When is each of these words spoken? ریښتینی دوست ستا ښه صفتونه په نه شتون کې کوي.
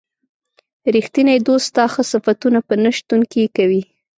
ریښتینی 0.95 1.37
دوست 1.47 1.65
ستا 1.71 1.85
ښه 1.93 2.01
صفتونه 2.11 2.59
په 2.67 2.73
نه 2.83 2.91
شتون 2.97 3.21
کې 3.31 3.53
کوي. 3.57 3.81